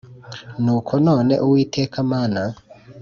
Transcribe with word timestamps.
Nuko 0.63 0.93
none 1.07 1.33
Uwiteka 1.45 1.97
Mana 2.11 2.41